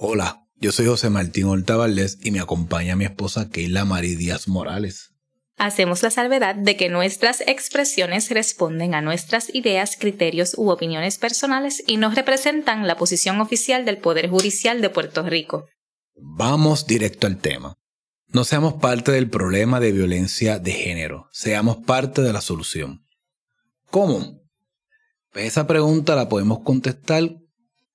Hola, 0.00 0.46
yo 0.60 0.70
soy 0.70 0.86
José 0.86 1.10
Martín 1.10 1.46
Horta 1.46 1.74
Valdés 1.74 2.18
y 2.22 2.30
me 2.30 2.38
acompaña 2.38 2.94
mi 2.94 3.04
esposa 3.04 3.50
Keila 3.50 3.84
Marí 3.84 4.14
Díaz 4.14 4.46
Morales. 4.46 5.12
Hacemos 5.56 6.04
la 6.04 6.12
salvedad 6.12 6.54
de 6.54 6.76
que 6.76 6.88
nuestras 6.88 7.40
expresiones 7.40 8.30
responden 8.30 8.94
a 8.94 9.00
nuestras 9.00 9.52
ideas, 9.52 9.96
criterios 9.98 10.54
u 10.56 10.70
opiniones 10.70 11.18
personales 11.18 11.82
y 11.84 11.96
no 11.96 12.12
representan 12.12 12.86
la 12.86 12.96
posición 12.96 13.40
oficial 13.40 13.84
del 13.84 13.98
Poder 13.98 14.30
Judicial 14.30 14.80
de 14.80 14.90
Puerto 14.90 15.24
Rico. 15.24 15.66
Vamos 16.14 16.86
directo 16.86 17.26
al 17.26 17.38
tema. 17.38 17.76
No 18.28 18.44
seamos 18.44 18.74
parte 18.74 19.10
del 19.10 19.28
problema 19.28 19.80
de 19.80 19.90
violencia 19.90 20.60
de 20.60 20.70
género, 20.74 21.26
seamos 21.32 21.78
parte 21.78 22.22
de 22.22 22.32
la 22.32 22.40
solución. 22.40 23.04
¿Cómo? 23.90 24.42
Pues 25.32 25.46
esa 25.46 25.66
pregunta 25.66 26.14
la 26.14 26.28
podemos 26.28 26.60
contestar 26.60 27.30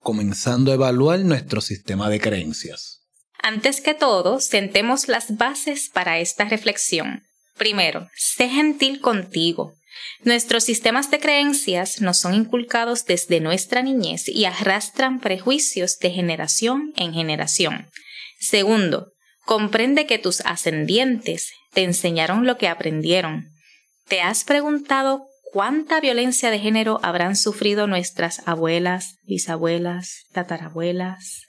comenzando 0.03 0.71
a 0.71 0.75
evaluar 0.75 1.19
nuestro 1.21 1.61
sistema 1.61 2.09
de 2.09 2.19
creencias. 2.19 2.99
Antes 3.41 3.81
que 3.81 3.93
todo, 3.93 4.39
sentemos 4.39 5.07
las 5.07 5.37
bases 5.37 5.89
para 5.91 6.19
esta 6.19 6.45
reflexión. 6.45 7.23
Primero, 7.57 8.09
sé 8.15 8.49
gentil 8.49 9.01
contigo. 9.01 9.75
Nuestros 10.23 10.63
sistemas 10.63 11.11
de 11.11 11.19
creencias 11.19 12.01
nos 12.01 12.17
son 12.17 12.33
inculcados 12.33 13.05
desde 13.05 13.39
nuestra 13.39 13.81
niñez 13.81 14.27
y 14.27 14.45
arrastran 14.45 15.19
prejuicios 15.19 15.97
de 15.99 16.11
generación 16.11 16.93
en 16.95 17.13
generación. 17.13 17.89
Segundo, 18.39 19.11
comprende 19.45 20.05
que 20.05 20.19
tus 20.19 20.41
ascendientes 20.41 21.51
te 21.73 21.83
enseñaron 21.83 22.45
lo 22.45 22.57
que 22.57 22.67
aprendieron. 22.67 23.51
¿Te 24.07 24.21
has 24.21 24.43
preguntado 24.43 25.27
cuánta 25.53 26.01
violencia 26.01 26.49
de 26.49 26.57
género 26.57 26.99
habrán 27.03 27.35
sufrido 27.35 27.85
nuestras 27.85 28.41
abuelas, 28.47 29.17
bisabuelas, 29.27 30.23
tatarabuelas. 30.33 31.43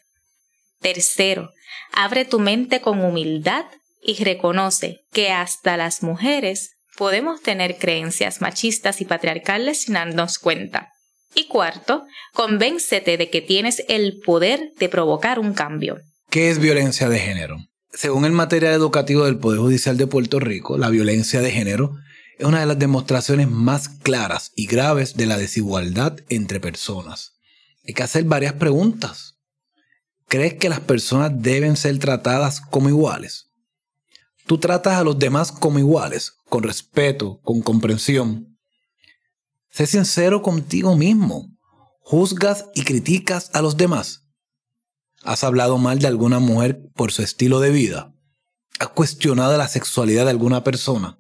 Tercero, 0.81 1.51
abre 1.91 2.27
tu 2.27 2.39
mente 2.39 2.83
con 2.83 3.03
humildad 3.03 3.65
y 4.03 4.23
reconoce 4.23 5.01
que 5.11 5.31
hasta 5.31 5.79
las 5.79 6.03
mujeres 6.03 6.77
podemos 6.99 7.41
tener 7.41 7.79
creencias 7.79 8.43
machistas 8.43 9.01
y 9.01 9.07
patriarcales 9.07 9.83
sin 9.83 9.95
darnos 9.95 10.39
cuenta. 10.39 10.91
Y 11.35 11.49
cuarto, 11.49 12.05
convéncete 12.35 13.17
de 13.17 13.31
que 13.31 13.41
tienes 13.41 13.85
el 13.89 14.21
poder 14.21 14.73
de 14.79 14.91
provocar 14.91 15.39
un 15.39 15.55
cambio. 15.55 15.97
¿Qué 16.29 16.51
es 16.51 16.59
violencia 16.59 17.09
de 17.09 17.19
género? 17.19 17.57
Según 17.91 18.27
el 18.27 18.33
material 18.33 18.75
educativo 18.75 19.25
del 19.25 19.39
Poder 19.39 19.61
Judicial 19.61 19.97
de 19.97 20.07
Puerto 20.07 20.41
Rico, 20.41 20.77
la 20.77 20.91
violencia 20.91 21.41
de 21.41 21.51
género 21.51 21.97
es 22.39 22.47
una 22.47 22.61
de 22.61 22.67
las 22.67 22.79
demostraciones 22.79 23.51
más 23.51 23.89
claras 23.89 24.53
y 24.57 24.67
graves 24.67 25.15
de 25.17 25.27
la 25.27 25.37
desigualdad 25.37 26.17
entre 26.29 26.61
personas. 26.61 27.35
Hay 27.87 27.95
que 27.95 28.03
hacer 28.03 28.25
varias 28.25 28.55
preguntas. 28.55 29.39
¿Crees 30.27 30.55
que 30.55 30.69
las 30.69 30.81
personas 30.81 31.33
deben 31.35 31.77
ser 31.77 31.99
tratadas 31.99 32.61
como 32.61 32.89
iguales? 32.89 33.51
Tú 34.47 34.59
tratas 34.59 34.95
a 34.95 35.05
los 35.05 35.19
demás 35.19 35.53
como 35.53 35.79
iguales, 35.79 36.35
con 36.49 36.63
respeto, 36.63 37.41
con 37.43 37.63
comprensión. 37.63 38.59
Sé 39.71 39.87
sincero 39.87 40.43
contigo 40.43 40.97
mismo. 40.97 41.51
¿Juzgas 42.01 42.67
y 42.75 42.83
criticas 42.83 43.51
a 43.55 43.63
los 43.63 43.77
demás? 43.77 44.27
¿Has 45.23 45.45
hablado 45.45 45.79
mal 45.79 45.99
de 46.01 46.07
alguna 46.07 46.39
mujer 46.39 46.91
por 46.95 47.13
su 47.13 47.23
estilo 47.23 47.61
de 47.61 47.71
vida? 47.71 48.15
¿Has 48.79 48.89
cuestionado 48.89 49.57
la 49.57 49.69
sexualidad 49.69 50.25
de 50.25 50.31
alguna 50.31 50.65
persona? 50.65 51.19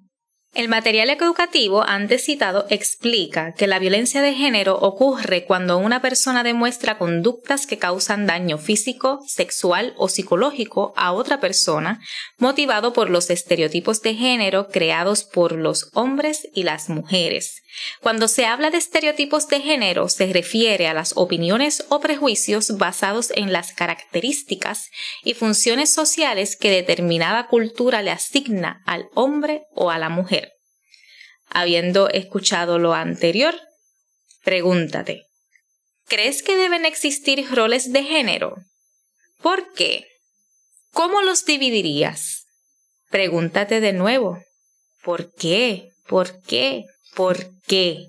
El 0.54 0.68
material 0.68 1.10
educativo 1.10 1.82
antes 1.82 2.26
citado 2.26 2.66
explica 2.70 3.54
que 3.54 3.66
la 3.66 3.80
violencia 3.80 4.22
de 4.22 4.34
género 4.34 4.78
ocurre 4.78 5.46
cuando 5.46 5.78
una 5.78 6.00
persona 6.00 6.44
demuestra 6.44 6.96
conductas 6.96 7.66
que 7.66 7.78
causan 7.78 8.28
daño 8.28 8.56
físico, 8.56 9.20
sexual 9.26 9.94
o 9.96 10.08
psicológico 10.08 10.94
a 10.96 11.12
otra 11.12 11.40
persona, 11.40 12.00
motivado 12.38 12.92
por 12.92 13.10
los 13.10 13.30
estereotipos 13.30 14.00
de 14.02 14.14
género 14.14 14.68
creados 14.68 15.24
por 15.24 15.50
los 15.50 15.90
hombres 15.92 16.48
y 16.54 16.62
las 16.62 16.88
mujeres. 16.88 17.63
Cuando 18.00 18.28
se 18.28 18.46
habla 18.46 18.70
de 18.70 18.78
estereotipos 18.78 19.48
de 19.48 19.60
género 19.60 20.08
se 20.08 20.32
refiere 20.32 20.86
a 20.86 20.94
las 20.94 21.16
opiniones 21.16 21.84
o 21.88 22.00
prejuicios 22.00 22.76
basados 22.76 23.32
en 23.34 23.52
las 23.52 23.72
características 23.72 24.90
y 25.22 25.34
funciones 25.34 25.90
sociales 25.90 26.56
que 26.56 26.70
determinada 26.70 27.48
cultura 27.48 28.02
le 28.02 28.10
asigna 28.10 28.82
al 28.86 29.08
hombre 29.14 29.62
o 29.74 29.90
a 29.90 29.98
la 29.98 30.08
mujer. 30.08 30.52
Habiendo 31.48 32.08
escuchado 32.08 32.78
lo 32.78 32.94
anterior, 32.94 33.54
pregúntate, 34.42 35.22
¿crees 36.06 36.42
que 36.42 36.56
deben 36.56 36.84
existir 36.84 37.48
roles 37.54 37.92
de 37.92 38.02
género? 38.02 38.56
¿Por 39.40 39.72
qué? 39.72 40.06
¿Cómo 40.92 41.22
los 41.22 41.44
dividirías? 41.44 42.46
Pregúntate 43.10 43.80
de 43.80 43.92
nuevo, 43.92 44.42
¿por 45.02 45.32
qué? 45.34 45.90
¿Por 46.06 46.40
qué? 46.42 46.84
¿Por 47.14 47.50
qué? 47.66 48.08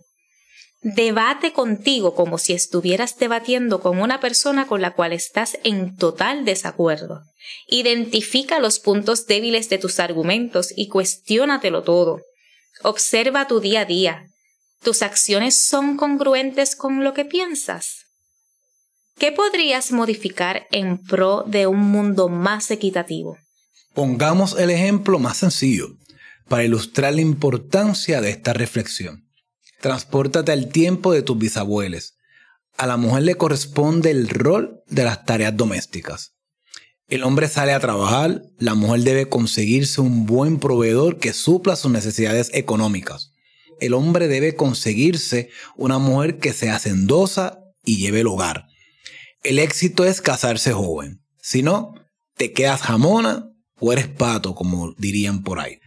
Debate 0.82 1.52
contigo 1.52 2.14
como 2.14 2.38
si 2.38 2.54
estuvieras 2.54 3.18
debatiendo 3.18 3.82
con 3.82 4.00
una 4.00 4.20
persona 4.20 4.68
con 4.68 4.82
la 4.82 4.94
cual 4.94 5.14
estás 5.14 5.58
en 5.64 5.96
total 5.96 6.46
desacuerdo. 6.46 7.22
Identifica 7.68 8.60
los 8.60 8.80
puntos 8.80 9.26
débiles 9.26 9.68
de 9.70 9.80
tus 9.80 10.00
argumentos 10.00 10.72
y 10.76 10.88
cuestiónatelo 10.88 11.84
todo. 11.84 12.22
Observa 12.84 13.48
tu 13.48 13.60
día 13.60 13.82
a 13.82 13.86
día. 13.86 14.28
¿Tus 14.84 15.02
acciones 15.02 15.66
son 15.66 15.98
congruentes 15.98 16.76
con 16.76 17.04
lo 17.04 17.14
que 17.14 17.26
piensas? 17.26 18.06
¿Qué 19.18 19.32
podrías 19.32 19.92
modificar 19.92 20.68
en 20.72 21.02
pro 21.02 21.44
de 21.48 21.66
un 21.68 21.80
mundo 21.80 22.30
más 22.30 22.70
equitativo? 22.70 23.38
Pongamos 23.94 24.56
el 24.60 24.70
ejemplo 24.70 25.18
más 25.20 25.38
sencillo 25.38 25.88
para 26.48 26.64
ilustrar 26.64 27.14
la 27.14 27.22
importancia 27.22 28.22
de 28.22 28.30
esta 28.30 28.54
reflexión. 28.54 29.30
Transpórtate 29.82 30.52
al 30.52 30.70
tiempo 30.70 31.12
de 31.12 31.22
tus 31.22 31.38
bisabuelos. 31.38 32.16
A 32.78 32.88
la 32.88 32.98
mujer 32.98 33.24
le 33.24 33.36
corresponde 33.36 34.12
el 34.12 34.30
rol 34.30 34.82
de 34.88 35.04
las 35.04 35.26
tareas 35.26 35.56
domésticas. 35.56 36.34
El 37.08 37.24
hombre 37.24 37.48
sale 37.48 37.72
a 37.72 37.80
trabajar, 37.80 38.42
la 38.58 38.74
mujer 38.74 39.02
debe 39.02 39.30
conseguirse 39.30 40.02
un 40.02 40.26
buen 40.26 40.60
proveedor 40.60 41.20
que 41.20 41.34
supla 41.34 41.76
sus 41.76 41.92
necesidades 41.92 42.50
económicas. 42.54 43.32
El 43.80 43.94
hombre 43.94 44.28
debe 44.28 44.56
conseguirse 44.56 45.50
una 45.76 46.00
mujer 46.00 46.40
que 46.40 46.52
sea 46.54 46.76
hacendosa 46.76 47.60
y 47.84 47.98
lleve 47.98 48.22
el 48.22 48.28
hogar. 48.28 48.66
El 49.44 49.60
éxito 49.60 50.06
es 50.06 50.22
casarse 50.22 50.74
joven. 50.74 51.22
Si 51.40 51.62
no, 51.62 51.94
te 52.36 52.52
quedas 52.54 52.82
jamona 52.82 53.52
o 53.80 53.94
eres 53.94 54.08
pato, 54.08 54.56
como 54.56 54.94
dirían 54.98 55.44
por 55.44 55.60
ahí. 55.60 55.80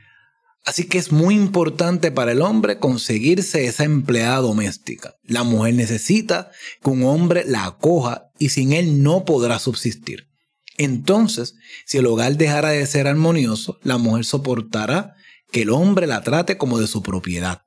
Así 0.69 0.85
que 0.85 0.99
es 0.99 1.13
muy 1.13 1.35
importante 1.35 2.11
para 2.11 2.33
el 2.33 2.43
hombre 2.43 2.79
conseguirse 2.79 3.65
esa 3.65 3.85
empleada 3.85 4.43
doméstica. 4.43 5.15
La 5.23 5.43
mujer 5.43 5.73
necesita 5.73 6.51
que 6.83 6.91
un 6.91 7.05
hombre 7.05 7.45
la 7.47 7.65
acoja 7.65 8.27
y 8.39 8.51
sin 8.51 8.75
él 8.75 9.03
no 9.03 9.25
podrá 9.25 9.61
subsistir. 9.61 10.29
Entonces, 10.77 11.55
si 11.87 11.97
el 11.97 12.05
hogar 12.05 12.37
dejara 12.37 12.69
de 12.69 12.85
ser 12.85 13.09
armonioso, 13.09 13.79
la 13.83 13.97
mujer 13.97 14.27
soportará 14.27 15.15
que 15.51 15.63
el 15.63 15.71
hombre 15.71 16.07
la 16.07 16.21
trate 16.21 16.59
como 16.59 16.79
de 16.79 16.87
su 16.87 17.03
propiedad. 17.03 17.63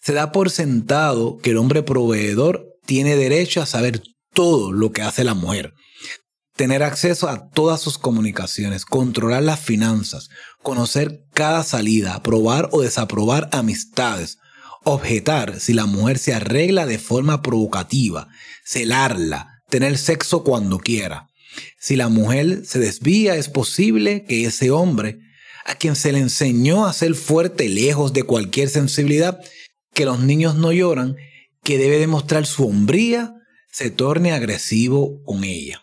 Se 0.00 0.14
da 0.14 0.32
por 0.32 0.48
sentado 0.48 1.36
que 1.42 1.50
el 1.50 1.58
hombre 1.58 1.82
proveedor 1.82 2.70
tiene 2.86 3.16
derecho 3.16 3.60
a 3.60 3.66
saber 3.66 4.02
todo 4.32 4.72
lo 4.72 4.92
que 4.92 5.02
hace 5.02 5.24
la 5.24 5.34
mujer, 5.34 5.74
tener 6.56 6.82
acceso 6.82 7.28
a 7.28 7.48
todas 7.50 7.80
sus 7.80 7.98
comunicaciones, 7.98 8.84
controlar 8.84 9.42
las 9.42 9.60
finanzas, 9.60 10.28
conocer 10.62 11.24
cada 11.32 11.62
salida, 11.62 12.14
aprobar 12.14 12.68
o 12.72 12.82
desaprobar 12.82 13.48
amistades, 13.52 14.38
objetar 14.84 15.60
si 15.60 15.72
la 15.72 15.86
mujer 15.86 16.18
se 16.18 16.34
arregla 16.34 16.86
de 16.86 16.98
forma 16.98 17.42
provocativa, 17.42 18.28
celarla, 18.64 19.62
tener 19.68 19.98
sexo 19.98 20.44
cuando 20.44 20.78
quiera. 20.78 21.28
Si 21.78 21.96
la 21.96 22.08
mujer 22.08 22.62
se 22.64 22.78
desvía, 22.78 23.36
es 23.36 23.48
posible 23.48 24.24
que 24.24 24.44
ese 24.44 24.70
hombre, 24.70 25.18
a 25.64 25.74
quien 25.74 25.96
se 25.96 26.12
le 26.12 26.18
enseñó 26.18 26.86
a 26.86 26.92
ser 26.92 27.14
fuerte 27.14 27.68
lejos 27.68 28.12
de 28.12 28.22
cualquier 28.22 28.68
sensibilidad, 28.68 29.40
que 29.94 30.04
los 30.04 30.20
niños 30.20 30.54
no 30.54 30.72
lloran, 30.72 31.16
que 31.62 31.78
debe 31.78 31.98
demostrar 31.98 32.46
su 32.46 32.66
hombría, 32.66 33.34
se 33.70 33.90
torne 33.90 34.32
agresivo 34.32 35.22
con 35.24 35.44
ella. 35.44 35.82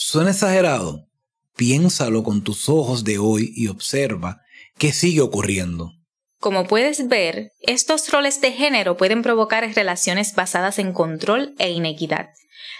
¿Suena 0.00 0.30
exagerado? 0.30 1.08
Piénsalo 1.56 2.22
con 2.22 2.44
tus 2.44 2.68
ojos 2.68 3.02
de 3.02 3.18
hoy 3.18 3.52
y 3.56 3.66
observa 3.66 4.40
qué 4.78 4.92
sigue 4.92 5.20
ocurriendo. 5.20 5.90
Como 6.38 6.68
puedes 6.68 7.08
ver, 7.08 7.50
estos 7.62 8.08
roles 8.12 8.40
de 8.40 8.52
género 8.52 8.96
pueden 8.96 9.22
provocar 9.22 9.68
relaciones 9.74 10.36
basadas 10.36 10.78
en 10.78 10.92
control 10.92 11.56
e 11.58 11.72
inequidad. 11.72 12.28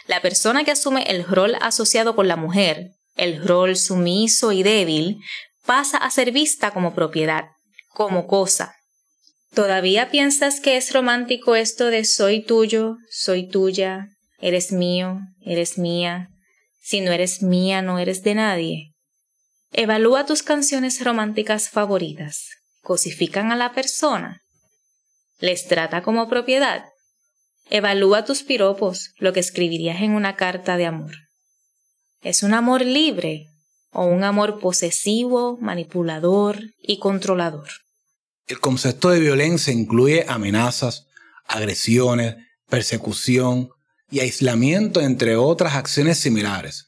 La 0.06 0.23
persona 0.23 0.62
que 0.62 0.70
asume 0.70 1.03
el 1.09 1.25
rol 1.25 1.56
asociado 1.61 2.15
con 2.15 2.29
la 2.29 2.37
mujer, 2.37 2.93
el 3.17 3.44
rol 3.44 3.75
sumiso 3.75 4.53
y 4.53 4.62
débil, 4.62 5.19
pasa 5.67 5.99
a 5.99 6.12
ser 6.12 6.31
vista 6.31 6.71
como 6.71 6.94
propiedad, 6.94 7.47
como 7.88 8.29
cosa. 8.29 8.76
¿Todavía 9.55 10.12
piensas 10.12 10.61
que 10.61 10.76
es 10.76 10.93
romántico 10.93 11.56
esto 11.56 11.87
de 11.87 12.05
soy 12.05 12.44
tuyo, 12.44 12.97
soy 13.11 13.49
tuya, 13.49 14.06
eres 14.38 14.71
mío, 14.71 15.19
eres 15.44 15.79
mía? 15.79 16.31
Si 16.88 17.02
no 17.02 17.12
eres 17.12 17.43
mía, 17.43 17.82
no 17.82 17.99
eres 17.99 18.23
de 18.23 18.35
nadie. 18.35 18.94
Evalúa 19.73 20.25
tus 20.25 20.43
canciones 20.43 21.05
románticas 21.05 21.69
favoritas. 21.69 22.49
¿Cosifican 22.81 23.52
a 23.52 23.56
la 23.56 23.75
persona? 23.75 24.40
¿Les 25.38 25.69
trata 25.69 26.02
como 26.02 26.31
propiedad? 26.31 26.87
Evalúa 27.69 28.25
tus 28.25 28.43
piropos, 28.43 29.11
lo 29.19 29.35
que 29.35 29.40
escribirías 29.40 30.00
en 30.00 30.12
una 30.12 30.37
carta 30.37 30.79
de 30.79 30.87
amor. 30.87 31.12
¿Es 32.23 32.43
un 32.43 32.55
amor 32.55 32.81
libre 32.81 33.49
o 33.90 34.06
un 34.06 34.25
amor 34.25 34.58
posesivo, 34.58 35.58
manipulador 35.61 36.58
y 36.81 37.00
controlador? 37.00 37.69
El 38.46 38.61
concepto 38.61 39.11
de 39.11 39.20
violencia 39.20 39.75
incluye 39.75 40.25
amenazas, 40.26 41.05
agresiones, 41.44 42.37
persecución 42.67 43.69
y 44.11 44.21
aislamiento, 44.21 45.01
entre 45.01 45.37
otras 45.37 45.75
acciones 45.75 46.19
similares. 46.19 46.87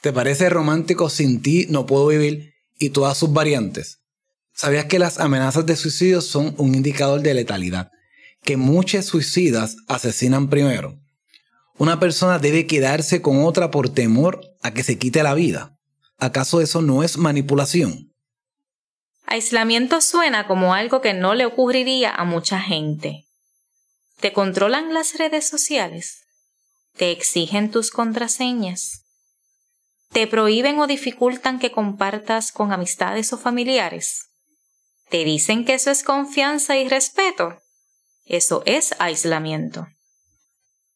¿Te 0.00 0.12
parece 0.12 0.48
romántico 0.48 1.10
sin 1.10 1.42
ti 1.42 1.66
no 1.70 1.86
puedo 1.86 2.06
vivir 2.06 2.54
y 2.78 2.90
todas 2.90 3.18
sus 3.18 3.32
variantes? 3.32 3.98
¿Sabías 4.54 4.86
que 4.86 4.98
las 4.98 5.18
amenazas 5.18 5.66
de 5.66 5.76
suicidio 5.76 6.20
son 6.20 6.54
un 6.58 6.74
indicador 6.74 7.20
de 7.20 7.34
letalidad? 7.34 7.90
Que 8.44 8.56
muchos 8.56 9.06
suicidas 9.06 9.76
asesinan 9.88 10.48
primero. 10.48 10.98
Una 11.76 12.00
persona 12.00 12.38
debe 12.38 12.66
quedarse 12.66 13.22
con 13.22 13.44
otra 13.44 13.70
por 13.70 13.88
temor 13.88 14.40
a 14.62 14.72
que 14.72 14.82
se 14.82 14.98
quite 14.98 15.22
la 15.22 15.34
vida. 15.34 15.78
¿Acaso 16.18 16.60
eso 16.60 16.82
no 16.82 17.02
es 17.02 17.18
manipulación? 17.18 18.12
Aislamiento 19.26 20.00
suena 20.00 20.46
como 20.46 20.74
algo 20.74 21.00
que 21.00 21.14
no 21.14 21.34
le 21.34 21.46
ocurriría 21.46 22.12
a 22.12 22.24
mucha 22.24 22.60
gente. 22.60 23.26
¿Te 24.20 24.32
controlan 24.32 24.94
las 24.94 25.18
redes 25.18 25.46
sociales? 25.46 26.24
¿Te 26.98 27.12
exigen 27.12 27.70
tus 27.70 27.92
contraseñas? 27.92 29.04
¿Te 30.10 30.26
prohíben 30.26 30.80
o 30.80 30.88
dificultan 30.88 31.60
que 31.60 31.70
compartas 31.70 32.50
con 32.50 32.72
amistades 32.72 33.32
o 33.32 33.38
familiares? 33.38 34.30
¿Te 35.08 35.24
dicen 35.24 35.64
que 35.64 35.74
eso 35.74 35.92
es 35.92 36.02
confianza 36.02 36.76
y 36.76 36.88
respeto? 36.88 37.62
Eso 38.26 38.64
es 38.66 38.96
aislamiento. 38.98 39.86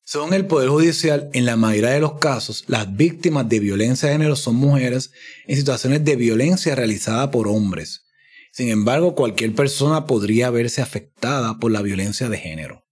Según 0.03 0.35
el 0.35 0.45
Poder 0.49 0.71
Judicial, 0.71 1.31
en 1.35 1.47
la 1.47 1.55
mayoría 1.55 1.91
de 1.91 2.01
los 2.01 2.19
casos, 2.19 2.65
las 2.67 2.97
víctimas 2.97 3.49
de 3.49 3.61
violencia 3.61 4.09
de 4.09 4.15
género 4.15 4.35
son 4.35 4.57
mujeres 4.57 5.13
en 5.47 5.57
situaciones 5.57 6.05
de 6.05 6.17
violencia 6.17 6.75
realizada 6.75 7.31
por 7.31 7.47
hombres. 7.47 8.07
Sin 8.51 8.71
embargo, 8.71 9.15
cualquier 9.15 9.55
persona 9.55 10.05
podría 10.07 10.51
verse 10.51 10.83
afectada 10.83 11.61
por 11.61 11.71
la 11.71 11.81
violencia 11.81 12.29
de 12.29 12.39
género. 12.39 12.83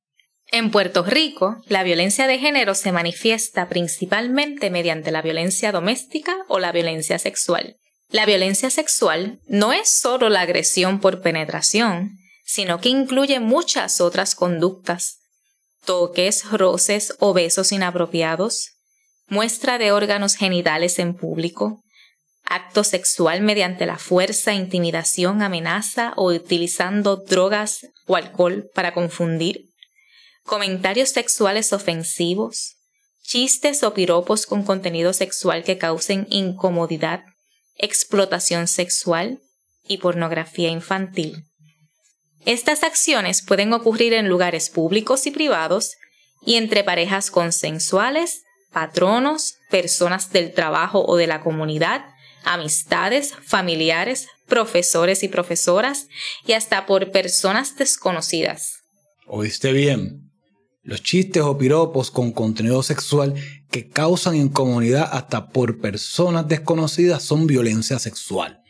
En 0.52 0.72
Puerto 0.72 1.04
Rico, 1.04 1.62
la 1.66 1.84
violencia 1.84 2.26
de 2.26 2.38
género 2.38 2.74
se 2.74 2.90
manifiesta 2.90 3.68
principalmente 3.68 4.68
mediante 4.70 5.12
la 5.12 5.22
violencia 5.22 5.70
doméstica 5.70 6.36
o 6.48 6.58
la 6.58 6.72
violencia 6.72 7.20
sexual. 7.20 7.76
La 8.10 8.26
violencia 8.26 8.70
sexual 8.70 9.38
no 9.46 9.72
es 9.72 9.88
solo 9.88 10.28
la 10.28 10.40
agresión 10.40 11.00
por 11.00 11.20
penetración, 11.20 12.18
sino 12.44 12.80
que 12.80 12.88
incluye 12.88 13.38
muchas 13.38 14.00
otras 14.00 14.34
conductas. 14.34 15.18
Toques, 15.84 16.50
roces 16.50 17.14
o 17.20 17.32
besos 17.32 17.70
inapropiados, 17.70 18.72
muestra 19.28 19.78
de 19.78 19.92
órganos 19.92 20.34
genitales 20.34 20.98
en 20.98 21.14
público, 21.14 21.84
acto 22.44 22.82
sexual 22.82 23.42
mediante 23.42 23.86
la 23.86 23.98
fuerza, 23.98 24.52
intimidación, 24.52 25.42
amenaza 25.42 26.12
o 26.16 26.32
utilizando 26.32 27.16
drogas 27.16 27.86
o 28.06 28.16
alcohol 28.16 28.68
para 28.74 28.92
confundir, 28.92 29.69
comentarios 30.50 31.10
sexuales 31.10 31.72
ofensivos, 31.72 32.74
chistes 33.22 33.84
o 33.84 33.94
piropos 33.94 34.46
con 34.46 34.64
contenido 34.64 35.12
sexual 35.12 35.62
que 35.62 35.78
causen 35.78 36.26
incomodidad, 36.28 37.22
explotación 37.76 38.66
sexual 38.66 39.38
y 39.86 39.98
pornografía 39.98 40.68
infantil. 40.68 41.44
Estas 42.46 42.82
acciones 42.82 43.42
pueden 43.42 43.72
ocurrir 43.72 44.12
en 44.12 44.28
lugares 44.28 44.70
públicos 44.70 45.24
y 45.26 45.30
privados 45.30 45.92
y 46.44 46.56
entre 46.56 46.82
parejas 46.82 47.30
consensuales, 47.30 48.42
patronos, 48.72 49.54
personas 49.70 50.32
del 50.32 50.52
trabajo 50.52 51.04
o 51.06 51.14
de 51.16 51.28
la 51.28 51.42
comunidad, 51.42 52.04
amistades, 52.42 53.36
familiares, 53.36 54.26
profesores 54.48 55.22
y 55.22 55.28
profesoras 55.28 56.08
y 56.44 56.54
hasta 56.54 56.86
por 56.86 57.12
personas 57.12 57.76
desconocidas. 57.76 58.80
¿Oíste 59.28 59.72
bien? 59.72 60.29
Los 60.82 61.02
chistes 61.02 61.42
o 61.42 61.58
piropos 61.58 62.10
con 62.10 62.32
contenido 62.32 62.82
sexual 62.82 63.34
que 63.70 63.88
causan 63.88 64.34
incomodidad 64.34 65.10
hasta 65.12 65.50
por 65.50 65.78
personas 65.78 66.48
desconocidas 66.48 67.22
son 67.22 67.46
violencia 67.46 67.98
sexual. 67.98 68.62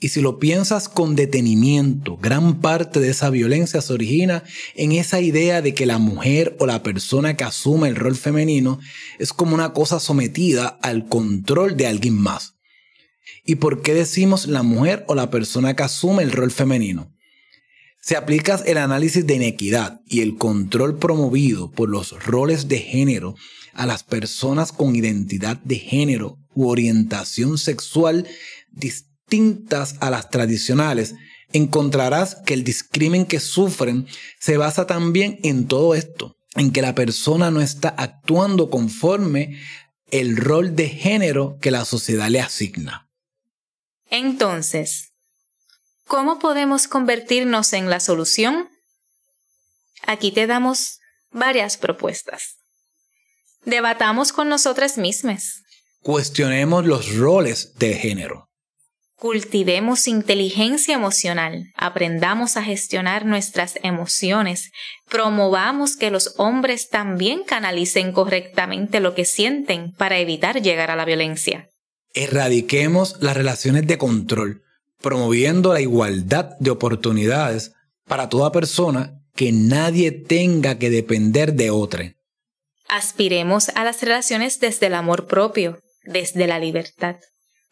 Y 0.00 0.10
si 0.10 0.20
lo 0.20 0.38
piensas 0.38 0.88
con 0.88 1.16
detenimiento, 1.16 2.16
gran 2.18 2.60
parte 2.60 3.00
de 3.00 3.10
esa 3.10 3.30
violencia 3.30 3.80
se 3.80 3.92
origina 3.92 4.44
en 4.76 4.92
esa 4.92 5.20
idea 5.20 5.60
de 5.60 5.74
que 5.74 5.86
la 5.86 5.98
mujer 5.98 6.56
o 6.60 6.66
la 6.66 6.84
persona 6.84 7.36
que 7.36 7.42
asume 7.42 7.88
el 7.88 7.96
rol 7.96 8.14
femenino 8.14 8.78
es 9.18 9.32
como 9.32 9.56
una 9.56 9.72
cosa 9.72 9.98
sometida 9.98 10.68
al 10.82 11.08
control 11.08 11.76
de 11.76 11.88
alguien 11.88 12.14
más. 12.14 12.54
¿Y 13.44 13.56
por 13.56 13.82
qué 13.82 13.92
decimos 13.92 14.46
la 14.46 14.62
mujer 14.62 15.04
o 15.08 15.16
la 15.16 15.30
persona 15.30 15.74
que 15.74 15.82
asume 15.82 16.22
el 16.22 16.30
rol 16.30 16.52
femenino? 16.52 17.12
Se 18.00 18.16
aplica 18.16 18.60
el 18.66 18.78
análisis 18.78 19.26
de 19.26 19.34
inequidad 19.34 20.00
y 20.06 20.20
el 20.20 20.36
control 20.36 20.98
promovido 20.98 21.70
por 21.70 21.88
los 21.88 22.24
roles 22.24 22.68
de 22.68 22.78
género 22.78 23.34
a 23.74 23.86
las 23.86 24.02
personas 24.02 24.72
con 24.72 24.96
identidad 24.96 25.56
de 25.58 25.76
género 25.76 26.38
u 26.54 26.68
orientación 26.68 27.58
sexual 27.58 28.26
distintas 28.72 29.96
a 30.00 30.10
las 30.10 30.30
tradicionales, 30.30 31.14
encontrarás 31.52 32.36
que 32.46 32.54
el 32.54 32.64
discrimen 32.64 33.26
que 33.26 33.40
sufren 33.40 34.06
se 34.40 34.56
basa 34.56 34.86
también 34.86 35.38
en 35.42 35.66
todo 35.66 35.94
esto, 35.94 36.36
en 36.54 36.72
que 36.72 36.82
la 36.82 36.94
persona 36.94 37.50
no 37.50 37.60
está 37.60 37.90
actuando 37.90 38.70
conforme 38.70 39.58
el 40.10 40.36
rol 40.36 40.74
de 40.74 40.88
género 40.88 41.58
que 41.60 41.70
la 41.70 41.84
sociedad 41.84 42.28
le 42.28 42.40
asigna. 42.40 43.08
Entonces, 44.10 45.07
¿Cómo 46.08 46.38
podemos 46.38 46.88
convertirnos 46.88 47.74
en 47.74 47.90
la 47.90 48.00
solución? 48.00 48.70
Aquí 50.06 50.32
te 50.32 50.46
damos 50.46 51.00
varias 51.30 51.76
propuestas. 51.76 52.56
Debatamos 53.66 54.32
con 54.32 54.48
nosotras 54.48 54.96
mismas. 54.96 55.62
Cuestionemos 56.00 56.86
los 56.86 57.14
roles 57.14 57.74
de 57.74 57.92
género. 57.92 58.48
Cultivemos 59.16 60.08
inteligencia 60.08 60.94
emocional, 60.94 61.72
aprendamos 61.76 62.56
a 62.56 62.62
gestionar 62.62 63.26
nuestras 63.26 63.74
emociones, 63.82 64.70
promovamos 65.10 65.96
que 65.96 66.10
los 66.10 66.34
hombres 66.38 66.88
también 66.88 67.42
canalicen 67.44 68.12
correctamente 68.12 69.00
lo 69.00 69.14
que 69.14 69.26
sienten 69.26 69.92
para 69.92 70.18
evitar 70.18 70.62
llegar 70.62 70.90
a 70.90 70.96
la 70.96 71.04
violencia. 71.04 71.68
Erradiquemos 72.14 73.16
las 73.20 73.36
relaciones 73.36 73.86
de 73.86 73.98
control, 73.98 74.62
promoviendo 75.00 75.72
la 75.72 75.80
igualdad 75.80 76.56
de 76.58 76.70
oportunidades 76.70 77.72
para 78.06 78.28
toda 78.28 78.52
persona 78.52 79.20
que 79.34 79.52
nadie 79.52 80.10
tenga 80.10 80.78
que 80.78 80.90
depender 80.90 81.54
de 81.54 81.70
otra. 81.70 82.14
Aspiremos 82.88 83.68
a 83.70 83.84
las 83.84 84.02
relaciones 84.02 84.60
desde 84.60 84.86
el 84.86 84.94
amor 84.94 85.26
propio, 85.26 85.80
desde 86.04 86.46
la 86.46 86.58
libertad. 86.58 87.16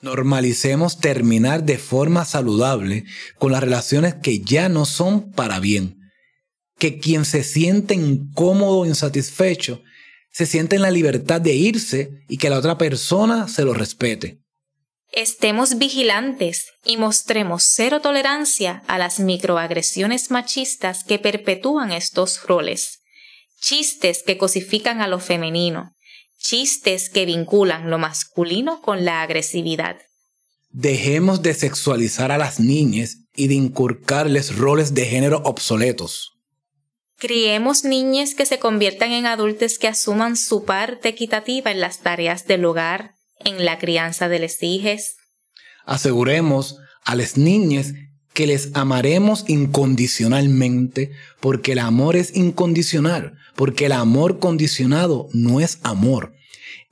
Normalicemos 0.03 0.99
terminar 1.01 1.65
de 1.65 1.79
forma 1.79 2.25
saludable 2.25 3.05
con 3.39 3.53
las 3.53 3.63
relaciones 3.63 4.15
que 4.15 4.41
ya 4.41 4.69
no 4.69 4.85
son 4.85 5.33
para 5.33 5.59
bien. 5.59 5.99
Que 6.79 6.99
quien 6.99 7.25
se 7.25 7.43
siente 7.43 7.95
incómodo 7.95 8.81
o 8.81 8.87
insatisfecho 8.87 9.83
se 10.31 10.45
siente 10.45 10.77
en 10.77 10.83
la 10.83 10.91
libertad 10.91 11.41
de 11.41 11.55
irse 11.55 12.11
y 12.29 12.37
que 12.37 12.51
la 12.51 12.59
otra 12.59 12.77
persona 12.77 13.49
se 13.49 13.65
lo 13.65 13.73
respete. 13.73 14.43
Estemos 15.17 15.79
vigilantes 15.79 16.67
y 16.85 16.99
mostremos 16.99 17.65
cero 17.65 18.03
tolerancia 18.03 18.83
a 18.87 18.99
las 18.99 19.19
microagresiones 19.19 20.31
machistas 20.31 21.05
que 21.05 21.19
perpetúan 21.19 21.91
estos 21.91 22.43
roles. 22.43 22.99
Chistes 23.59 24.23
que 24.27 24.37
cosifican 24.37 25.01
a 25.01 25.09
lo 25.09 25.19
femenino. 25.19 25.95
Chistes 26.39 27.09
que 27.09 27.25
vinculan 27.25 27.89
lo 27.89 27.97
masculino 27.97 28.83
con 28.83 29.07
la 29.07 29.23
agresividad. 29.23 29.97
Dejemos 30.69 31.41
de 31.41 31.55
sexualizar 31.55 32.31
a 32.31 32.37
las 32.37 32.61
niñas 32.61 33.17
y 33.35 33.49
de 33.49 33.55
inculcarles 33.55 34.55
roles 34.59 34.93
de 34.93 35.07
género 35.07 35.41
obsoletos. 35.47 36.33
Criemos 37.17 37.85
niñas 37.85 38.35
que 38.35 38.45
se 38.45 38.59
conviertan 38.59 39.13
en 39.13 39.25
adultos 39.25 39.79
que 39.79 39.89
asuman 39.89 40.37
su 40.37 40.67
parte 40.67 41.09
equitativa 41.09 41.71
en 41.71 41.81
las 41.81 42.01
tareas 42.01 42.47
del 42.47 42.67
hogar, 42.67 43.16
en 43.45 43.65
la 43.65 43.79
crianza 43.79 44.29
de 44.29 44.39
los 44.39 44.63
hijos. 44.63 45.17
Aseguremos 45.85 46.79
a 47.05 47.15
las 47.15 47.37
niñas 47.37 47.93
que 48.33 48.47
les 48.47 48.71
amaremos 48.75 49.45
incondicionalmente, 49.49 51.13
porque 51.41 51.73
el 51.73 51.79
amor 51.79 52.17
es 52.17 52.37
incondicional, 52.37 53.39
porque 53.55 53.87
el 53.87 53.93
amor 53.93 54.39
condicionado 54.39 55.29
no 55.33 55.61
es 55.61 55.79
amor. 55.83 56.35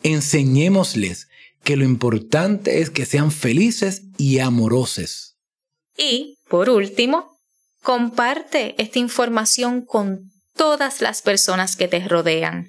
Enseñémosles 0.02 1.28
que 1.62 1.76
lo 1.76 1.84
importante 1.84 2.80
es 2.80 2.90
que 2.90 3.04
sean 3.04 3.30
felices 3.30 4.02
y 4.16 4.38
amorosos. 4.38 5.36
Y, 5.98 6.38
por 6.48 6.70
último, 6.70 7.38
comparte 7.82 8.74
esta 8.82 8.98
información 8.98 9.84
con 9.84 10.30
todas 10.56 11.00
las 11.00 11.20
personas 11.20 11.76
que 11.76 11.88
te 11.88 12.06
rodean. 12.08 12.68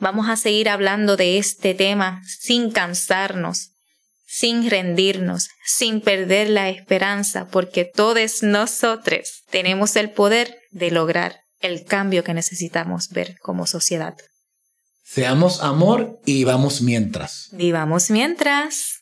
Vamos 0.00 0.30
a 0.30 0.36
seguir 0.36 0.70
hablando 0.70 1.16
de 1.16 1.36
este 1.36 1.74
tema 1.74 2.22
sin 2.26 2.70
cansarnos, 2.70 3.72
sin 4.26 4.70
rendirnos, 4.70 5.50
sin 5.66 6.00
perder 6.00 6.48
la 6.48 6.70
esperanza, 6.70 7.48
porque 7.48 7.84
todos 7.84 8.42
nosotros 8.42 9.42
tenemos 9.50 9.96
el 9.96 10.10
poder 10.10 10.56
de 10.70 10.90
lograr 10.90 11.40
el 11.60 11.84
cambio 11.84 12.24
que 12.24 12.32
necesitamos 12.32 13.10
ver 13.10 13.36
como 13.42 13.66
sociedad. 13.66 14.16
Seamos 15.04 15.62
amor 15.62 16.18
y 16.24 16.34
vivamos 16.34 16.80
mientras. 16.80 17.48
Vivamos 17.52 18.10
mientras. 18.10 18.99